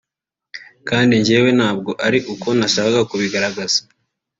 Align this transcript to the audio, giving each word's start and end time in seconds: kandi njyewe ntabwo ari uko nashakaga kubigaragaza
kandi 0.89 1.13
njyewe 1.19 1.49
ntabwo 1.57 1.91
ari 2.05 2.19
uko 2.33 2.47
nashakaga 2.57 3.01
kubigaragaza 3.09 3.79